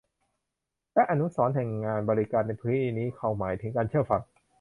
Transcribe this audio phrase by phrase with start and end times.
[0.93, 4.21] และอนุสรณ์แห่งงานบริการในที่นี้เขาหมายถึงการเชื่อฟัง